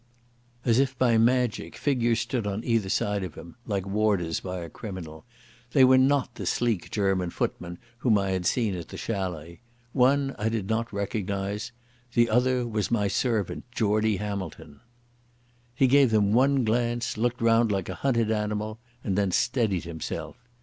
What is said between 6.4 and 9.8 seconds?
sleek German footmen whom I had seen at the Chalet.